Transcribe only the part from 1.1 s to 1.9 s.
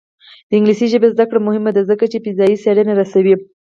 زده کړه مهمه ده